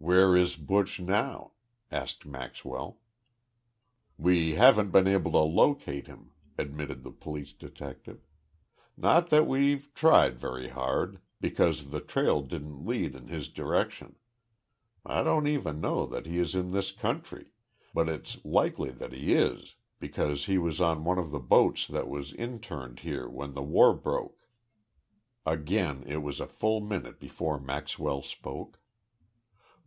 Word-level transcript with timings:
"Where 0.00 0.36
is 0.36 0.54
Buch 0.54 1.00
now?" 1.00 1.54
asked 1.90 2.24
Maxwell. 2.24 3.00
"We 4.16 4.54
haven't 4.54 4.92
been 4.92 5.08
able 5.08 5.32
to 5.32 5.38
locate 5.38 6.06
him," 6.06 6.30
admitted 6.56 7.02
the 7.02 7.10
police 7.10 7.52
detective. 7.52 8.20
"Not 8.96 9.30
that 9.30 9.44
we've 9.48 9.92
tried 9.94 10.38
very 10.38 10.68
hard, 10.68 11.18
because 11.40 11.90
the 11.90 12.00
trail 12.00 12.42
didn't 12.42 12.86
lead 12.86 13.16
in 13.16 13.26
his 13.26 13.48
direction. 13.48 14.14
I 15.04 15.24
don't 15.24 15.48
even 15.48 15.80
know 15.80 16.06
that 16.06 16.26
he 16.26 16.38
is 16.38 16.54
in 16.54 16.70
this 16.70 16.92
country, 16.92 17.50
but 17.92 18.08
it's 18.08 18.42
likely 18.44 18.90
that 18.92 19.12
he 19.12 19.34
is 19.34 19.74
because 19.98 20.44
he 20.46 20.58
was 20.58 20.80
on 20.80 21.02
one 21.02 21.18
of 21.18 21.32
the 21.32 21.40
boats 21.40 21.88
that 21.88 22.06
was 22.08 22.32
interned 22.34 23.00
here 23.00 23.28
when 23.28 23.52
the 23.54 23.64
war 23.64 23.92
broke." 23.94 24.46
Again 25.44 26.04
it 26.06 26.18
was 26.22 26.38
a 26.38 26.46
full 26.46 26.80
minute 26.80 27.18
before 27.18 27.58
Maxwell 27.58 28.22
spoke. 28.22 28.78